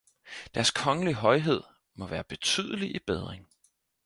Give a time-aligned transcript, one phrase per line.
[0.53, 1.61] Deres Kongelige Højhed
[1.95, 3.47] må være betydelig i bedring!